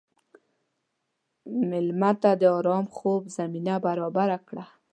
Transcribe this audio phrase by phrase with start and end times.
[1.69, 4.65] مېلمه ته د ارام خوب زمینه برابره کړه.